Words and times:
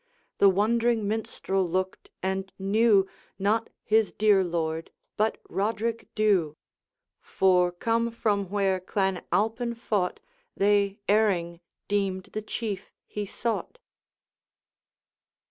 The 0.39 0.49
wondering 0.49 1.07
Minstrel 1.07 1.69
looked, 1.69 2.09
and 2.23 2.51
knew 2.57 3.07
Not 3.37 3.69
his 3.83 4.11
dear 4.11 4.43
lord, 4.43 4.89
but 5.15 5.37
Roderick 5.47 6.07
Dhu! 6.15 6.57
For, 7.19 7.71
come 7.71 8.09
from 8.09 8.49
where 8.49 8.79
Clan 8.79 9.21
Alpine 9.31 9.75
fought, 9.75 10.19
They, 10.57 10.97
erring, 11.07 11.59
deemed 11.87 12.31
the 12.33 12.41
Chief 12.41 12.91
he 13.05 13.27
sought. 13.27 13.77